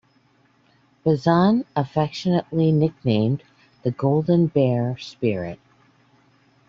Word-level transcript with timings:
Bazan 1.03 1.63
affectionately 1.75 2.71
nicknamed 2.71 3.43
the 3.83 3.91
Golden 3.91 4.47
Bear 4.47 4.97
Spirit. 4.97 5.59